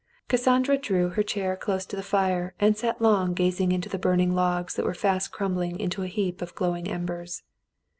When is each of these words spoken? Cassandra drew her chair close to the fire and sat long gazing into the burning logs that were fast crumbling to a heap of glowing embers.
Cassandra 0.29 0.79
drew 0.79 1.09
her 1.09 1.21
chair 1.21 1.55
close 1.55 1.85
to 1.85 1.95
the 1.95 2.01
fire 2.01 2.55
and 2.59 2.75
sat 2.75 3.03
long 3.03 3.35
gazing 3.35 3.71
into 3.71 3.87
the 3.87 3.99
burning 3.99 4.33
logs 4.33 4.73
that 4.73 4.83
were 4.83 4.95
fast 4.95 5.31
crumbling 5.31 5.87
to 5.91 6.01
a 6.01 6.07
heap 6.07 6.41
of 6.41 6.55
glowing 6.55 6.87
embers. 6.87 7.43